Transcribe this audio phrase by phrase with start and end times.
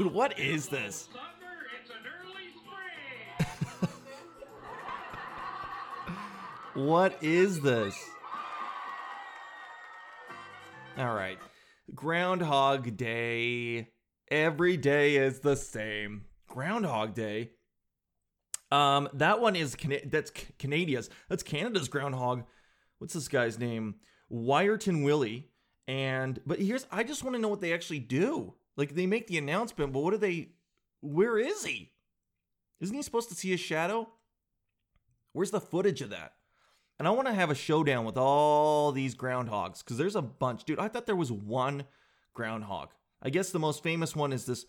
[0.00, 1.10] Dude, what is this?
[1.12, 1.20] Summer,
[1.78, 2.48] it's an early
[3.84, 3.90] spring.
[6.86, 7.94] What is this?
[10.96, 11.36] All right.
[11.94, 13.90] Groundhog Day.
[14.30, 16.24] Every day is the same.
[16.48, 17.50] Groundhog Day.
[18.72, 21.10] Um, that one is Cana- that's Canada's.
[21.28, 22.44] That's Canada's groundhog.
[23.00, 23.96] What's this guy's name?
[24.32, 25.50] Wiarton Willie.
[25.86, 28.54] And but here's I just want to know what they actually do.
[28.76, 30.50] Like they make the announcement, but what do they?
[31.00, 31.92] Where is he?
[32.80, 34.08] Isn't he supposed to see his shadow?
[35.32, 36.32] Where's the footage of that?
[36.98, 40.64] And I want to have a showdown with all these groundhogs because there's a bunch.
[40.64, 41.84] Dude, I thought there was one
[42.34, 42.90] groundhog.
[43.22, 44.64] I guess the most famous one is this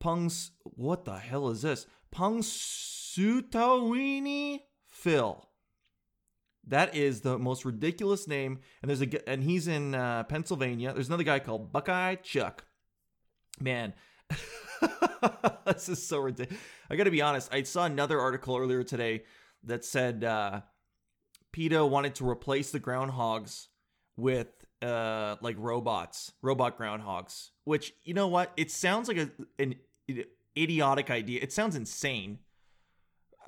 [0.00, 0.52] Pungs.
[0.64, 1.86] What the hell is this?
[2.14, 5.48] Punxsutawney Phil.
[6.66, 8.58] That is the most ridiculous name.
[8.82, 10.92] And there's a and he's in uh, Pennsylvania.
[10.92, 12.64] There's another guy called Buckeye Chuck.
[13.58, 13.94] Man,
[15.66, 16.62] this is so ridiculous.
[16.90, 17.52] I got to be honest.
[17.52, 19.22] I saw another article earlier today
[19.64, 20.60] that said uh,
[21.52, 23.68] PETA wanted to replace the groundhogs
[24.16, 24.48] with
[24.82, 27.50] uh, like robots, robot groundhogs.
[27.64, 28.52] Which you know what?
[28.56, 29.76] It sounds like a, an
[30.56, 31.40] idiotic idea.
[31.42, 32.40] It sounds insane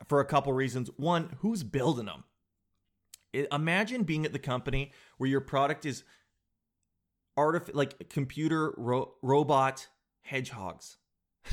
[0.07, 0.91] for a couple reasons.
[0.97, 2.25] One, who's building them?
[3.35, 6.03] I- imagine being at the company where your product is
[7.39, 9.89] artif- like computer ro- robot
[10.29, 10.99] hedgehogs.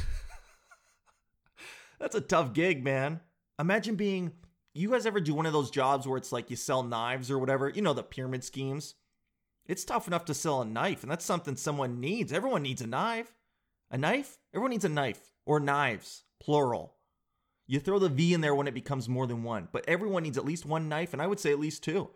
[2.00, 3.22] That's a tough gig, man.
[3.60, 4.34] Imagine being
[4.74, 7.40] you guys ever do one of those jobs where it's like you sell knives or
[7.40, 8.96] whatever, you know the pyramid schemes.
[9.66, 12.34] It's tough enough to sell a knife, and that's something someone needs.
[12.34, 13.34] Everyone needs a knife.
[13.90, 14.38] A knife?
[14.54, 16.96] Everyone needs a knife or knives, plural.
[17.68, 20.38] You throw the V in there when it becomes more than one, but everyone needs
[20.38, 22.10] at least one knife, and I would say at least two.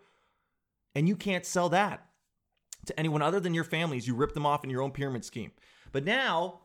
[0.94, 2.06] And you can't sell that
[2.86, 4.06] to anyone other than your families.
[4.06, 5.52] You rip them off in your own pyramid scheme.
[5.92, 6.60] But now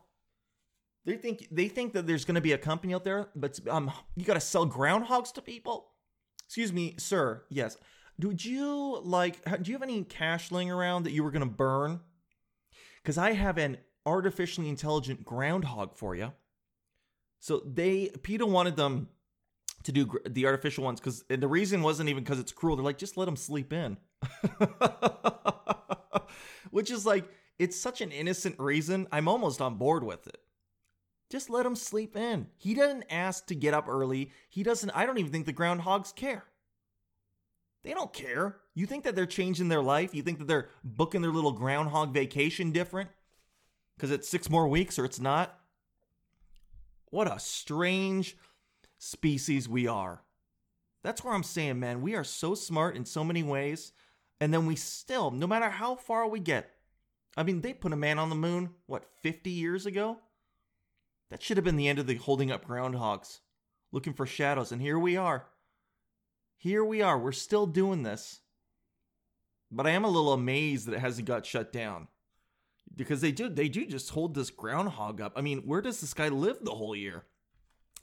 [1.04, 3.90] they think they think that there's going to be a company out there, but um,
[4.16, 5.88] you got to sell groundhogs to people.
[6.44, 7.44] Excuse me, sir.
[7.48, 7.76] Yes.
[8.20, 9.44] Would you like?
[9.62, 12.00] Do you have any cash laying around that you were going to burn?
[13.02, 16.32] Because I have an artificially intelligent groundhog for you.
[17.40, 19.08] So they PETA wanted them
[19.84, 22.76] to do the artificial ones because the reason wasn't even because it's cruel.
[22.76, 23.98] They're like, just let them sleep in,
[26.70, 27.24] which is like
[27.58, 29.06] it's such an innocent reason.
[29.12, 30.38] I'm almost on board with it.
[31.30, 32.46] Just let him sleep in.
[32.56, 34.30] He doesn't ask to get up early.
[34.48, 34.90] He doesn't.
[34.90, 36.44] I don't even think the groundhogs care.
[37.82, 38.58] They don't care.
[38.74, 40.14] You think that they're changing their life?
[40.14, 43.10] You think that they're booking their little groundhog vacation different
[43.96, 45.58] because it's six more weeks or it's not?
[47.10, 48.36] What a strange
[48.98, 50.22] species we are.
[51.02, 53.92] That's where I'm saying, man, we are so smart in so many ways.
[54.40, 56.70] And then we still, no matter how far we get,
[57.36, 60.18] I mean, they put a man on the moon, what, 50 years ago?
[61.30, 63.40] That should have been the end of the holding up groundhogs,
[63.92, 64.72] looking for shadows.
[64.72, 65.46] And here we are.
[66.56, 67.18] Here we are.
[67.18, 68.40] We're still doing this.
[69.70, 72.08] But I am a little amazed that it hasn't got shut down.
[72.94, 75.32] Because they do they do just hold this groundhog up.
[75.36, 77.24] I mean, where does this guy live the whole year?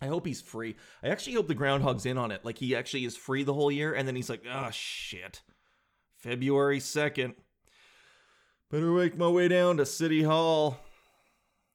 [0.01, 0.75] I hope he's free.
[1.01, 2.43] I actually hope the groundhog's in on it.
[2.43, 5.41] Like he actually is free the whole year, and then he's like, oh shit.
[6.17, 7.35] February 2nd.
[8.73, 10.79] Better make my way down to City Hall.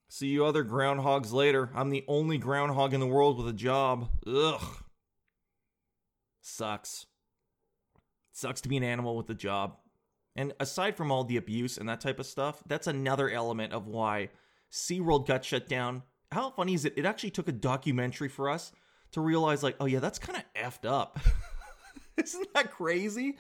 [0.09, 1.71] See you other groundhogs later.
[1.73, 4.09] I'm the only groundhog in the world with a job.
[4.27, 4.61] Ugh.
[6.41, 7.07] Sucks.
[8.33, 9.77] Sucks to be an animal with a job.
[10.35, 13.87] And aside from all the abuse and that type of stuff, that's another element of
[13.87, 14.31] why
[14.73, 16.03] SeaWorld got shut down.
[16.33, 16.95] How funny is it?
[16.97, 18.73] It actually took a documentary for us
[19.13, 21.21] to realize, like, oh yeah, that's kind of effed up.
[22.17, 23.39] Isn't that crazy?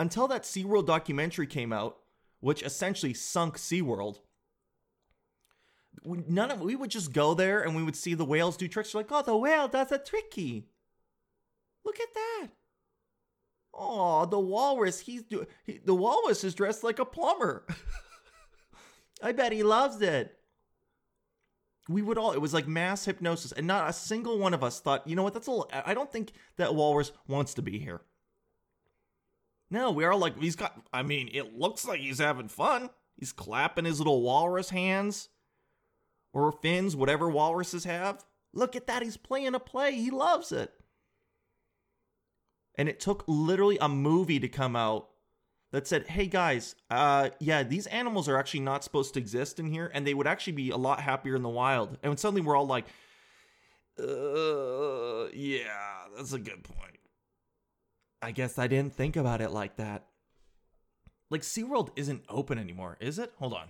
[0.00, 1.98] Until that SeaWorld documentary came out,
[2.46, 4.20] which essentially sunk SeaWorld,
[6.04, 8.94] none of we would just go there and we would see the whales do tricks.
[8.94, 10.68] We're like, oh, the whale does a tricky.
[11.84, 12.48] Look at that.
[13.74, 15.00] Oh, the walrus.
[15.00, 17.66] He's do he, the walrus is dressed like a plumber.
[19.24, 20.38] I bet he loves it.
[21.88, 22.30] We would all.
[22.30, 25.24] It was like mass hypnosis, and not a single one of us thought, you know
[25.24, 25.34] what?
[25.34, 25.50] That's a.
[25.50, 28.02] little- I don't think that walrus wants to be here.
[29.70, 30.80] No, we are like he's got.
[30.92, 32.90] I mean, it looks like he's having fun.
[33.16, 35.28] He's clapping his little walrus hands
[36.32, 38.24] or fins, whatever walruses have.
[38.52, 39.02] Look at that.
[39.02, 39.92] He's playing a play.
[39.92, 40.72] He loves it.
[42.76, 45.08] And it took literally a movie to come out
[45.72, 49.66] that said, hey guys, uh, yeah, these animals are actually not supposed to exist in
[49.66, 51.98] here, and they would actually be a lot happier in the wild.
[52.02, 52.86] And suddenly we're all like,
[53.98, 56.95] uh, yeah, that's a good point.
[58.26, 60.06] I guess I didn't think about it like that.
[61.30, 63.32] Like SeaWorld isn't open anymore, is it?
[63.38, 63.68] Hold on.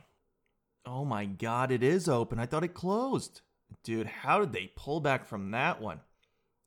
[0.86, 2.38] Oh my god, it is open.
[2.38, 3.42] I thought it closed.
[3.84, 6.00] Dude, how did they pull back from that one?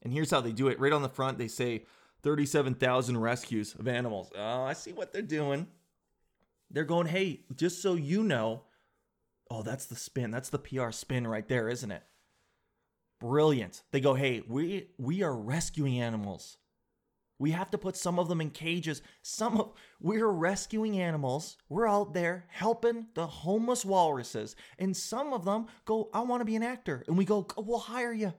[0.04, 0.80] And here's how they do it.
[0.80, 1.86] Right on the front, they say
[2.22, 4.30] 37,000 rescues of animals.
[4.38, 5.66] Oh, I see what they're doing.
[6.70, 8.66] They're going, hey, just so you know.
[9.50, 10.30] Oh, that's the spin.
[10.30, 12.04] That's the PR spin right there, isn't it?
[13.20, 13.82] Brilliant.
[13.90, 16.58] They go, hey, we we are rescuing animals.
[17.40, 19.02] We have to put some of them in cages.
[19.22, 19.72] Some of
[20.02, 21.58] we're rescuing animals.
[21.70, 24.58] We're out there helping the homeless walruses.
[24.78, 27.04] And some of them go, I want to be an actor.
[27.08, 28.34] And we go, we'll hire you.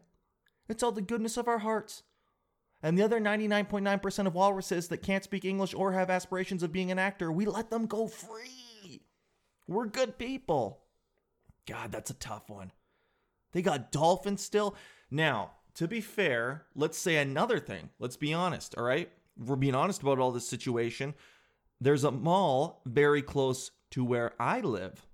[0.68, 2.02] It's all the goodness of our hearts.
[2.82, 6.90] And the other 99.9% of walruses that can't speak English or have aspirations of being
[6.90, 9.02] an actor, we let them go free.
[9.66, 10.82] We're good people.
[11.66, 12.72] God, that's a tough one.
[13.52, 14.74] They got dolphins still.
[15.10, 17.88] Now, to be fair, let's say another thing.
[17.98, 19.10] Let's be honest, all right?
[19.38, 21.14] We're being honest about all this situation.
[21.80, 25.08] There's a mall very close to where I live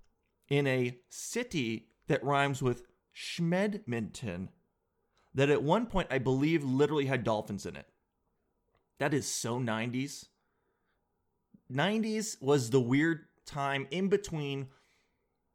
[0.49, 2.83] in a city that rhymes with
[3.15, 4.49] Schmedminton
[5.37, 7.87] that at one point I believe literally had dolphins in it.
[8.99, 10.27] That is so 90s.
[11.73, 14.67] 90s was the weird time in between.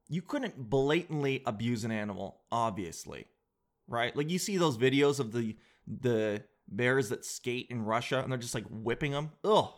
[0.08, 3.26] You couldn't blatantly abuse an animal, obviously,
[3.92, 4.16] right?
[4.16, 5.56] Like you see those videos of the
[5.86, 9.32] the bears that skate in Russia and they're just like whipping them.
[9.44, 9.70] Ugh,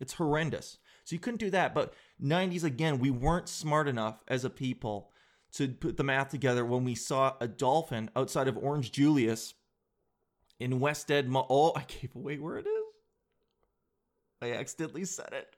[0.00, 0.78] it's horrendous.
[1.04, 1.74] So you couldn't do that.
[1.74, 5.10] But 90s again, we weren't smart enough as a people
[5.52, 9.54] to put the math together when we saw a dolphin outside of Orange Julius
[10.58, 11.46] in West Ed Mall.
[11.50, 12.84] Oh, I gave away where it is.
[14.42, 15.48] I accidentally said it.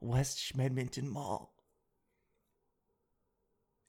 [0.00, 1.54] West Schmedminton Mall.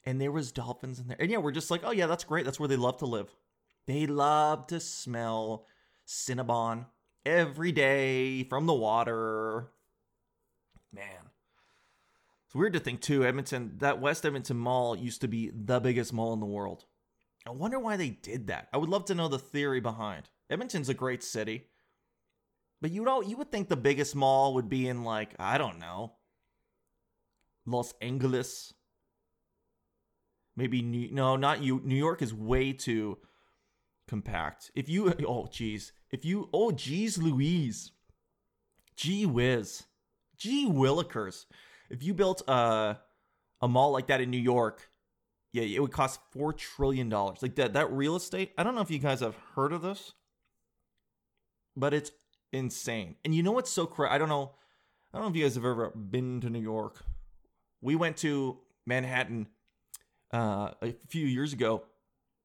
[0.04, 1.16] And there was dolphins in there.
[1.20, 2.44] And yeah, we're just like, oh yeah, that's great.
[2.44, 3.34] That's where they love to live.
[3.86, 5.66] They love to smell
[6.06, 6.86] Cinnabon
[7.26, 9.70] every day from the water.
[10.92, 11.30] Man.
[12.46, 13.24] It's weird to think too.
[13.24, 16.84] Edmonton, that West Edmonton Mall used to be the biggest mall in the world.
[17.46, 18.68] I wonder why they did that.
[18.72, 20.28] I would love to know the theory behind.
[20.50, 21.68] Edmonton's a great city,
[22.80, 25.78] but you know, you would think the biggest mall would be in like I don't
[25.78, 26.14] know,
[27.66, 28.74] Los Angeles.
[30.60, 31.80] Maybe New, no, not you.
[31.84, 33.18] New York is way too
[34.06, 34.70] compact.
[34.74, 37.92] If you oh geez, if you oh geez Louise,
[38.96, 39.84] gee whiz,
[40.36, 41.46] gee willikers
[41.90, 42.98] if you built a
[43.60, 44.88] a mall like that in New York,
[45.52, 47.42] yeah, it would cost four trillion dollars.
[47.42, 48.52] Like that that real estate.
[48.56, 50.12] I don't know if you guys have heard of this,
[51.76, 52.12] but it's
[52.52, 53.16] insane.
[53.24, 54.12] And you know what's so crazy?
[54.12, 54.52] I don't know.
[55.12, 57.04] I don't know if you guys have ever been to New York.
[57.82, 59.48] We went to Manhattan
[60.32, 61.84] uh, a few years ago.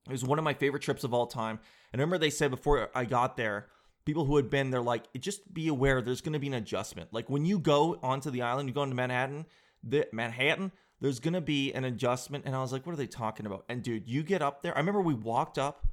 [0.07, 1.59] It was one of my favorite trips of all time.
[1.91, 3.67] And I remember they said before I got there,
[4.05, 7.11] people who had been there like just be aware there's going to be an adjustment
[7.11, 9.45] like when you go onto the island you go into manhattan
[9.83, 10.71] the manhattan
[11.01, 13.65] there's going to be an adjustment and i was like what are they talking about
[13.67, 15.87] and dude you get up there i remember we walked up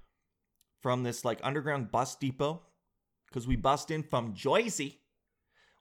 [0.80, 2.62] from this like underground bus depot
[3.28, 5.00] because we bust in from jersey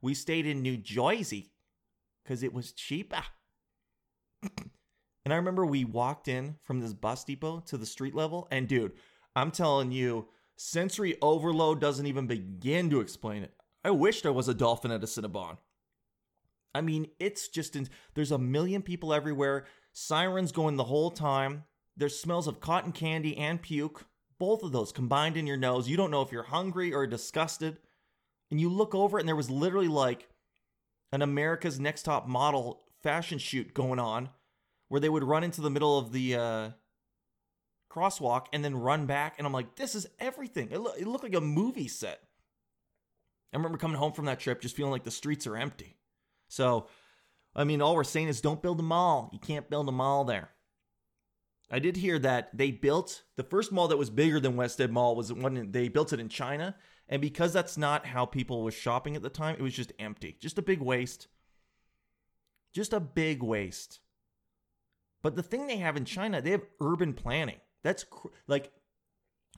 [0.02, 1.52] we stayed in new jersey
[2.24, 3.24] because it was cheaper
[5.26, 8.68] and i remember we walked in from this bus depot to the street level and
[8.68, 8.94] dude
[9.36, 10.28] i'm telling you
[10.64, 13.56] Sensory overload doesn't even begin to explain it.
[13.84, 15.58] I wish there was a dolphin at a Cinnabon.
[16.76, 19.66] I mean, it's just in, there's a million people everywhere.
[19.92, 21.64] Sirens going the whole time.
[21.98, 24.06] There's smells of cotton candy and puke,
[24.38, 25.90] both of those combined in your nose.
[25.90, 27.80] You don't know if you're hungry or disgusted.
[28.52, 30.30] And you look over and there was literally like
[31.12, 34.30] an America's Next Top Model fashion shoot going on,
[34.92, 36.70] where they would run into the middle of the uh,
[37.90, 39.36] crosswalk and then run back.
[39.38, 40.68] And I'm like, this is everything.
[40.70, 42.20] It, lo- it looked like a movie set.
[43.54, 45.96] I remember coming home from that trip just feeling like the streets are empty.
[46.50, 46.88] So,
[47.56, 49.30] I mean, all we're saying is don't build a mall.
[49.32, 50.50] You can't build a mall there.
[51.72, 54.92] I did hear that they built the first mall that was bigger than West Ed
[54.92, 56.76] Mall was one they built it in China.
[57.08, 60.36] And because that's not how people was shopping at the time, it was just empty.
[60.42, 61.30] Just a big waste.
[62.74, 64.02] Just a big waste.
[65.22, 67.58] But the thing they have in China, they have urban planning.
[67.84, 68.72] That's cr- like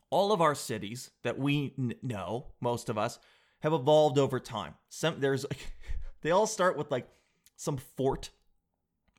[0.10, 3.20] all of our cities that we n- know, most of us,
[3.60, 4.75] have evolved over time.
[4.89, 5.74] Some there's like
[6.22, 7.08] they all start with like
[7.55, 8.29] some fort,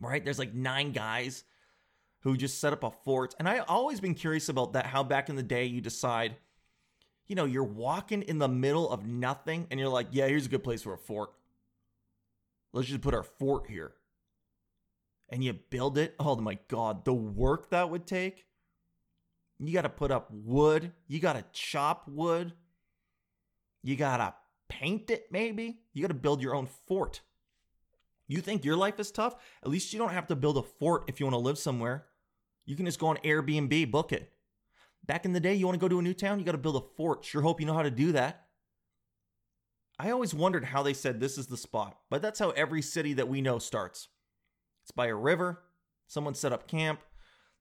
[0.00, 0.22] right?
[0.22, 1.44] There's like nine guys
[2.20, 3.34] who just set up a fort.
[3.38, 6.36] And I always been curious about that how back in the day you decide
[7.26, 10.48] you know, you're walking in the middle of nothing and you're like, yeah, here's a
[10.48, 11.30] good place for a fort.
[12.72, 13.92] Let's just put our fort here.
[15.28, 16.14] And you build it.
[16.18, 18.44] Oh my God, the work that would take.
[19.58, 20.92] You got to put up wood.
[21.06, 22.52] You got to chop wood.
[23.82, 24.34] You got to
[24.68, 25.80] paint it, maybe.
[25.92, 27.20] You got to build your own fort.
[28.26, 29.36] You think your life is tough?
[29.62, 32.06] At least you don't have to build a fort if you want to live somewhere.
[32.64, 34.32] You can just go on Airbnb, book it.
[35.06, 36.58] Back in the day, you want to go to a new town, you got to
[36.58, 37.24] build a fort.
[37.24, 38.46] Sure hope you know how to do that.
[39.98, 43.12] I always wondered how they said this is the spot, but that's how every city
[43.12, 44.08] that we know starts.
[44.84, 45.62] It's by a river,
[46.06, 47.00] someone set up camp,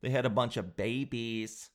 [0.02, 1.70] they had a bunch of babies,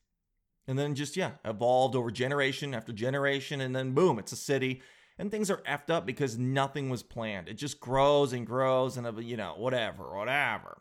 [0.67, 4.83] and then just, yeah, evolved over generation after generation, and then boom, it's a city.
[5.19, 7.49] And things are effed up because nothing was planned.
[7.49, 10.81] It just grows and grows and, you know, whatever, whatever.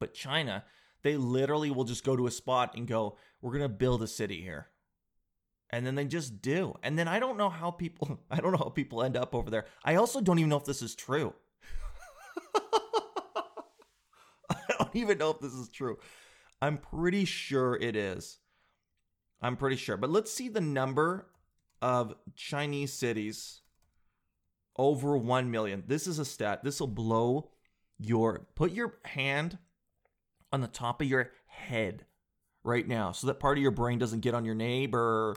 [0.00, 0.64] But China,
[1.02, 4.08] they literally will just go to a spot and go, we're going to build a
[4.08, 4.68] city here.
[5.70, 6.74] And then they just do.
[6.82, 9.50] And then I don't know how people I don't know how people end up over
[9.50, 9.66] there.
[9.84, 11.34] I also don't even know if this is true.
[14.50, 14.56] I
[14.92, 15.98] don't even know if this is true.
[16.60, 18.38] I'm pretty sure it is.
[19.40, 19.96] I'm pretty sure.
[19.96, 21.28] But let's see the number
[21.80, 23.60] of Chinese cities
[24.76, 25.84] over 1 million.
[25.86, 26.64] This is a stat.
[26.64, 27.50] This will blow
[28.00, 29.58] your put your hand
[30.52, 32.04] on the top of your head
[32.62, 35.36] right now so that part of your brain doesn't get on your neighbor.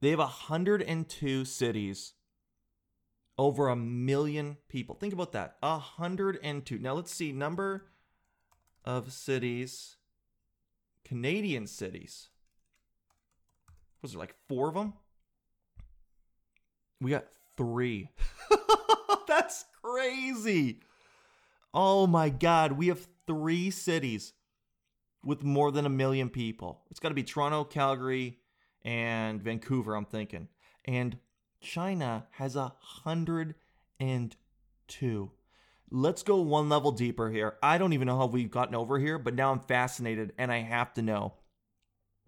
[0.00, 2.14] They have 102 cities
[3.40, 4.94] over a million people.
[4.94, 5.56] Think about that.
[5.60, 6.78] 102.
[6.78, 7.86] Now let's see number
[8.84, 9.96] of cities
[11.06, 12.28] Canadian cities.
[14.02, 14.92] Was there like four of them?
[17.00, 17.24] We got
[17.56, 18.10] three.
[19.26, 20.80] That's crazy.
[21.72, 22.72] Oh my God.
[22.72, 24.34] We have three cities
[25.24, 26.82] with more than a million people.
[26.90, 28.38] It's got to be Toronto, Calgary,
[28.84, 30.48] and Vancouver, I'm thinking.
[30.84, 31.16] And
[31.60, 33.54] China has a hundred
[33.98, 34.34] and
[34.88, 35.30] two.
[35.90, 37.56] Let's go one level deeper here.
[37.62, 40.58] I don't even know how we've gotten over here, but now I'm fascinated and I
[40.58, 41.34] have to know.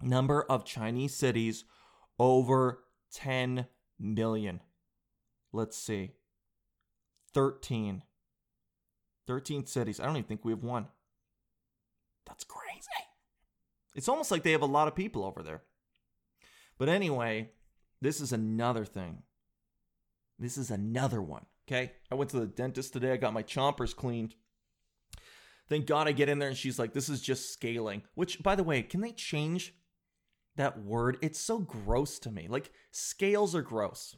[0.02, 1.64] Number of Chinese cities
[2.18, 2.82] over
[3.14, 3.66] 10
[4.00, 4.60] million.
[5.52, 6.12] Let's see.
[7.34, 8.02] 13.
[9.26, 10.00] 13 cities.
[10.00, 10.88] I don't even think we have one.
[12.26, 12.88] That's crazy.
[13.94, 15.62] It's almost like they have a lot of people over there.
[16.78, 17.50] But anyway,
[18.02, 19.22] this is another thing.
[20.38, 21.46] This is another one.
[21.68, 21.92] Okay.
[22.10, 23.12] I went to the dentist today.
[23.12, 24.34] I got my chompers cleaned.
[25.68, 28.02] Thank God I get in there and she's like, this is just scaling.
[28.14, 29.72] Which, by the way, can they change
[30.56, 31.16] that word?
[31.22, 32.48] It's so gross to me.
[32.48, 34.16] Like, scales are gross.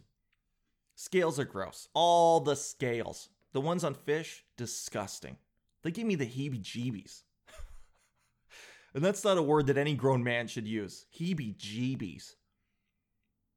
[0.96, 1.86] Scales are gross.
[1.92, 3.28] All the scales.
[3.52, 5.36] The ones on fish, disgusting.
[5.82, 7.22] They give me the heebie jeebies.
[8.94, 11.04] and that's not a word that any grown man should use.
[11.20, 12.34] Heebie jeebies.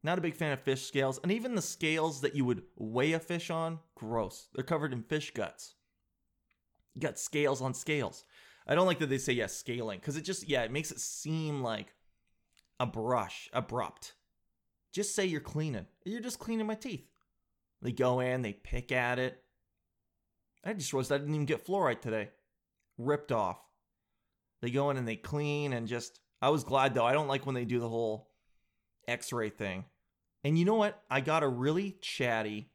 [0.04, 1.20] Not a big fan of fish scales.
[1.24, 4.48] And even the scales that you would weigh a fish on, gross.
[4.54, 5.76] They're covered in fish guts.
[6.94, 8.24] You got scales on scales.
[8.68, 11.00] I don't like that they say, yeah, scaling, because it just, yeah, it makes it
[11.00, 11.94] seem like
[12.80, 14.14] a brush, abrupt.
[14.94, 15.86] Just say you're cleaning.
[16.06, 17.08] You're just cleaning my teeth.
[17.82, 19.42] They go in, they pick at it.
[20.66, 22.30] I just realized I didn't even get fluoride today.
[22.98, 23.60] Ripped off.
[24.62, 26.20] They go in and they clean and just.
[26.42, 27.06] I was glad though.
[27.06, 28.32] I don't like when they do the whole
[29.08, 29.86] x ray thing.
[30.44, 31.02] And you know what?
[31.10, 32.70] I got a really chatty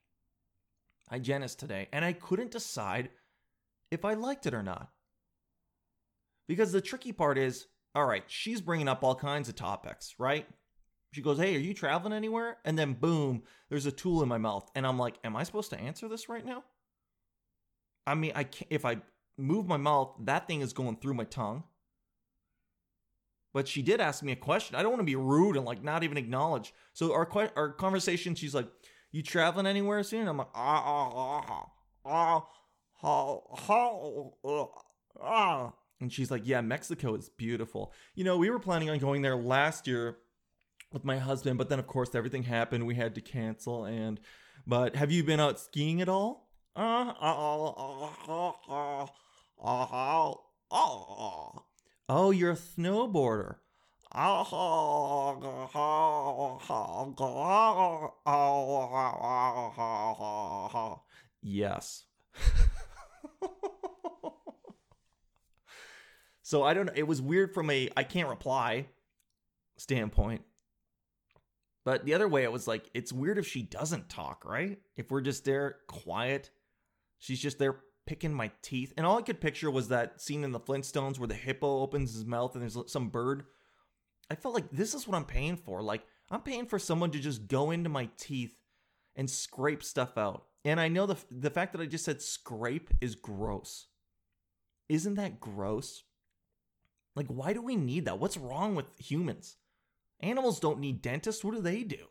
[1.09, 3.11] hygienist today, and I couldn't decide
[3.91, 4.91] if I liked it or not.
[6.49, 10.47] Because the tricky part is all right, she's bringing up all kinds of topics, right?
[11.12, 12.57] She goes, Hey, are you traveling anywhere?
[12.65, 14.71] And then boom, there's a tool in my mouth.
[14.75, 16.65] And I'm like, Am I supposed to answer this right now?
[18.07, 18.99] I mean, I can't, if I
[19.39, 21.65] move my mouth, that thing is going through my tongue.
[23.52, 24.76] But she did ask me a question.
[24.76, 26.73] I don't want to be rude and like not even acknowledge.
[26.92, 28.68] So our our conversation, she's like,
[29.11, 31.66] "You traveling anywhere soon?" I'm like, "Ah ah
[32.04, 32.47] ah
[33.02, 33.38] ah
[34.44, 34.66] ah
[35.21, 37.92] ah." And she's like, "Yeah, Mexico is beautiful.
[38.14, 40.16] You know, we were planning on going there last year
[40.92, 42.87] with my husband, but then of course everything happened.
[42.87, 43.85] We had to cancel.
[43.85, 44.21] And
[44.66, 46.50] but have you been out skiing at all?
[46.75, 47.73] Uh, uh,
[49.62, 49.87] uh,
[50.71, 51.59] uh,
[52.09, 53.56] Oh, you're a snowboarder.
[61.42, 62.04] Yes.
[66.42, 66.92] so I don't know.
[66.94, 68.87] It was weird from a I can't reply
[69.78, 70.42] standpoint.
[71.85, 74.78] But the other way, it was like, it's weird if she doesn't talk, right?
[74.97, 76.50] If we're just there quiet,
[77.18, 78.92] she's just there picking my teeth.
[78.97, 82.12] And all I could picture was that scene in the Flintstones where the hippo opens
[82.12, 83.44] his mouth and there's some bird.
[84.30, 85.82] I felt like this is what I'm paying for.
[85.82, 88.56] Like, I'm paying for someone to just go into my teeth
[89.16, 90.47] and scrape stuff out.
[90.64, 93.87] And I know the the fact that I just said scrape is gross.
[94.88, 96.04] Isn't that gross?
[97.16, 98.18] Like why do we need that?
[98.18, 99.56] What's wrong with humans?
[100.21, 101.44] Animals don't need dentists.
[101.44, 102.06] What do they do?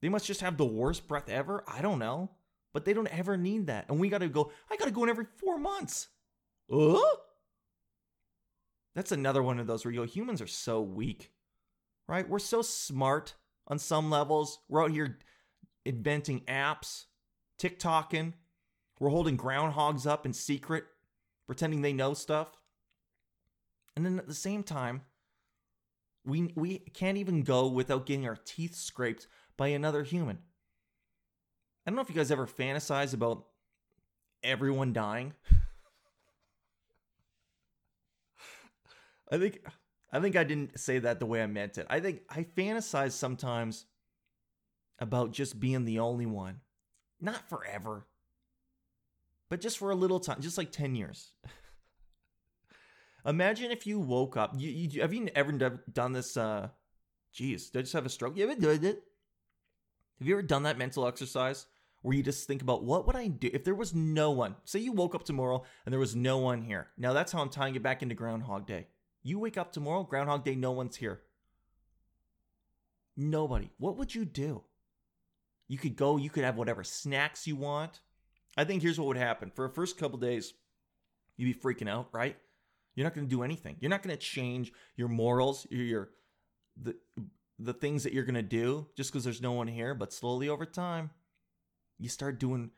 [0.00, 1.62] They must just have the worst breath ever?
[1.68, 2.30] I don't know.
[2.72, 3.86] But they don't ever need that.
[3.88, 6.08] And we got to go, I got to go in every four months.
[6.72, 6.98] Uh?
[8.94, 11.32] That's another one of those where you go, humans are so weak,
[12.08, 12.28] right?
[12.28, 13.34] We're so smart
[13.68, 14.58] on some levels.
[14.68, 15.18] We're out here
[15.84, 17.04] inventing apps,
[17.60, 18.34] TikToking.
[19.00, 20.84] We're holding groundhogs up in secret,
[21.46, 22.48] pretending they know stuff.
[23.96, 25.02] And then at the same time,
[26.24, 29.26] we we can't even go without getting our teeth scraped
[29.56, 30.38] by another human.
[31.84, 33.44] I don't know if you guys ever fantasize about
[34.42, 35.34] everyone dying.
[39.30, 39.66] I think
[40.12, 41.86] I think I didn't say that the way I meant it.
[41.88, 43.86] I think I fantasize sometimes
[44.98, 46.60] about just being the only one.
[47.20, 48.06] Not forever.
[49.48, 51.32] But just for a little time, just like 10 years.
[53.26, 54.52] Imagine if you woke up.
[54.56, 55.52] You, you have you ever
[55.92, 56.36] done this?
[56.36, 56.68] Uh,
[57.32, 58.38] geez, did I just have a stroke?
[58.38, 59.02] Ever did it?
[60.18, 61.66] Have you ever done that mental exercise
[62.02, 64.56] where you just think about what would I do if there was no one?
[64.64, 66.88] Say you woke up tomorrow and there was no one here.
[66.98, 68.86] Now that's how I'm tying it back into Groundhog Day.
[69.22, 71.20] You wake up tomorrow, Groundhog Day, no one's here.
[73.16, 73.70] Nobody.
[73.78, 74.64] What would you do?
[75.68, 78.00] You could go, you could have whatever snacks you want.
[78.56, 79.50] I think here's what would happen.
[79.54, 80.54] For the first couple days,
[81.36, 82.36] you'd be freaking out, right?
[82.94, 83.76] You're not going to do anything.
[83.80, 86.10] You're not going to change your morals, your, your
[86.76, 86.96] the
[87.58, 90.48] the things that you're going to do just because there's no one here, but slowly
[90.48, 91.10] over time,
[92.02, 92.70] you start doing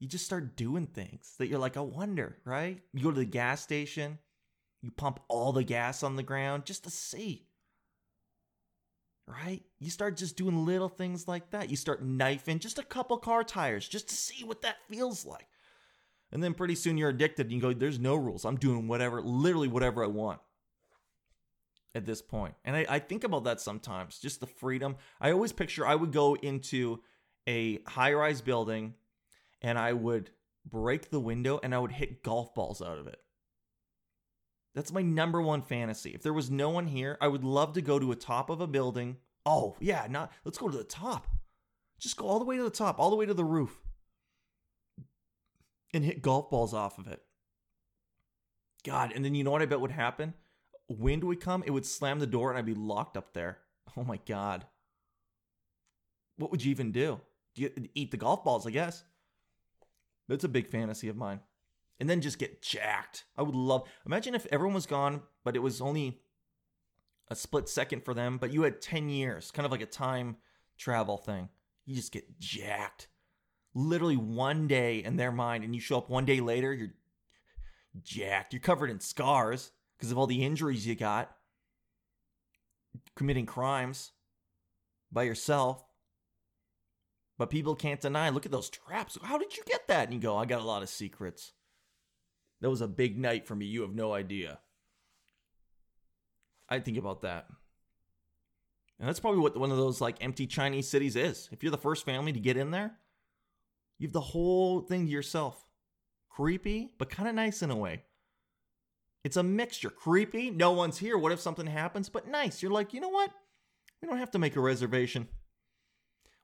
[0.00, 2.80] you just start doing things that you're like, I wonder, right?
[2.92, 4.18] You go to the gas station,
[4.80, 7.46] you pump all the gas on the ground just to see.
[9.28, 9.62] Right?
[9.78, 11.70] You start just doing little things like that.
[11.70, 15.46] You start knifing just a couple car tires just to see what that feels like.
[16.32, 18.44] And then pretty soon you're addicted and you go, there's no rules.
[18.44, 20.40] I'm doing whatever, literally whatever I want
[21.94, 22.54] at this point.
[22.64, 24.96] And I, I think about that sometimes, just the freedom.
[25.20, 27.00] I always picture I would go into
[27.48, 28.94] a high rise building
[29.60, 30.30] and I would
[30.64, 33.20] break the window and I would hit golf balls out of it.
[34.74, 36.10] That's my number one fantasy.
[36.10, 38.60] If there was no one here, I would love to go to a top of
[38.60, 39.18] a building.
[39.44, 41.26] Oh, yeah, not let's go to the top.
[41.98, 43.78] Just go all the way to the top, all the way to the roof
[45.92, 47.22] and hit golf balls off of it.
[48.84, 50.34] God, and then you know what I bet would happen?
[50.88, 53.58] Wind would come, it would slam the door, and I'd be locked up there.
[53.96, 54.64] Oh my God.
[56.38, 57.20] What would you even do?
[57.56, 59.04] Eat the golf balls, I guess?
[60.28, 61.40] That's a big fantasy of mine.
[62.00, 63.24] And then just get jacked.
[63.36, 63.88] I would love.
[64.06, 66.20] Imagine if everyone was gone, but it was only
[67.28, 70.36] a split second for them, but you had 10 years, kind of like a time
[70.78, 71.48] travel thing.
[71.84, 73.08] You just get jacked
[73.74, 76.94] literally one day in their mind and you show up one day later, you're
[78.02, 78.52] jacked.
[78.52, 81.34] You're covered in scars because of all the injuries you got
[83.14, 84.12] committing crimes
[85.10, 85.84] by yourself.
[87.38, 89.18] But people can't deny, look at those traps.
[89.22, 90.04] How did you get that?
[90.04, 91.52] And you go, I got a lot of secrets.
[92.60, 93.66] That was a big night for me.
[93.66, 94.60] You have no idea.
[96.68, 97.46] I think about that.
[98.98, 101.48] And that's probably what one of those like empty Chinese cities is.
[101.50, 102.92] If you're the first family to get in there,
[103.98, 105.66] you have the whole thing to yourself.
[106.30, 108.04] Creepy, but kind of nice in a way.
[109.24, 109.90] It's a mixture.
[109.90, 111.18] Creepy, no one's here.
[111.18, 112.08] What if something happens?
[112.08, 112.62] But nice.
[112.62, 113.30] You're like, you know what?
[114.00, 115.28] We don't have to make a reservation.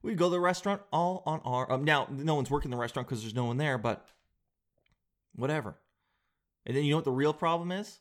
[0.02, 1.70] We go to the restaurant all on our.
[1.70, 4.06] Um, now, no one's working the restaurant because there's no one there, but
[5.34, 5.76] whatever.
[6.64, 8.00] And then you know what the real problem is?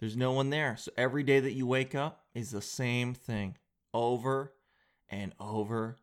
[0.00, 0.76] There's no one there.
[0.76, 3.56] So every day that you wake up is the same thing
[3.92, 4.52] over
[5.08, 5.96] and over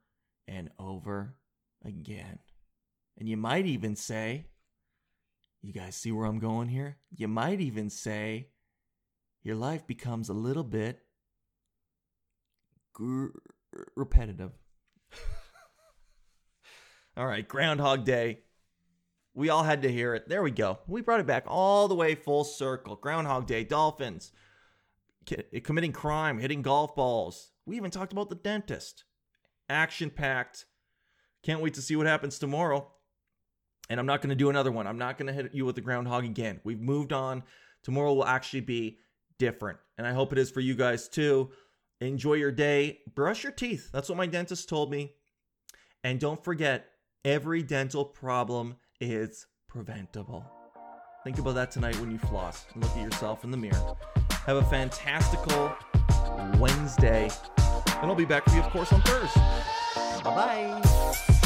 [0.48, 1.36] and over
[1.84, 2.40] again.
[3.18, 4.46] And you might even say,
[5.62, 6.98] you guys see where I'm going here?
[7.16, 8.48] You might even say,
[9.44, 11.00] your life becomes a little bit
[12.94, 13.28] gr-
[13.96, 14.52] repetitive.
[17.18, 18.40] all right, Groundhog Day.
[19.34, 20.28] We all had to hear it.
[20.28, 20.80] There we go.
[20.88, 22.96] We brought it back all the way full circle.
[22.96, 24.32] Groundhog Day, dolphins,
[25.64, 27.52] committing crime, hitting golf balls.
[27.66, 29.06] We even talked about the dentist.
[29.70, 30.66] Action packed.
[31.44, 32.92] Can't wait to see what happens tomorrow.
[33.90, 34.88] And I'm not going to do another one.
[34.88, 36.60] I'm not going to hit you with the groundhog again.
[36.64, 37.44] We've moved on.
[37.84, 39.00] Tomorrow will actually be
[39.38, 39.80] different.
[39.98, 41.52] And I hope it is for you guys too.
[42.02, 43.00] Enjoy your day.
[43.14, 43.92] Brush your teeth.
[43.94, 45.14] That's what my dentist told me.
[46.04, 46.88] And don't forget,
[47.24, 50.44] every dental problem is preventable.
[51.24, 53.96] Think about that tonight when you floss and look at yourself in the mirror.
[54.48, 55.72] Have a fantastical
[56.58, 57.30] Wednesday.
[58.02, 59.40] And I'll be back for you, of course, on Thursday.
[60.24, 61.42] Bye bye.